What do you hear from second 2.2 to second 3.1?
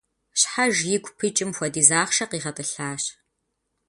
къигъэтӏылъащ.